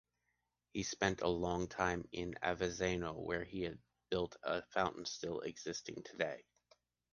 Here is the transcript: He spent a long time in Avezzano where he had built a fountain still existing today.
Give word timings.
He 0.73 0.81
spent 0.81 1.21
a 1.21 1.27
long 1.27 1.67
time 1.67 2.07
in 2.11 2.33
Avezzano 2.41 3.13
where 3.23 3.43
he 3.43 3.61
had 3.61 3.77
built 4.09 4.35
a 4.41 4.63
fountain 4.63 5.05
still 5.05 5.41
existing 5.41 6.01
today. 6.01 6.43